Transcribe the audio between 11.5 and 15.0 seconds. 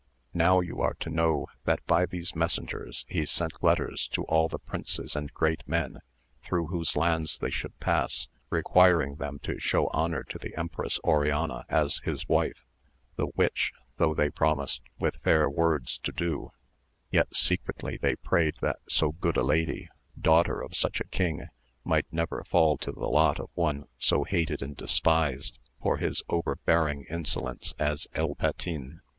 as his wife; the which, though they promised